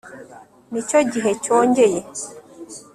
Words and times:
nicyo 0.71 0.99
gihe 1.11 1.31
cyongeye 1.43 1.99